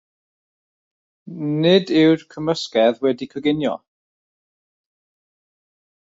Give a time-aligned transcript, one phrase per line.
[1.63, 3.75] Nid yw'r cymysgedd wedi'i goginio.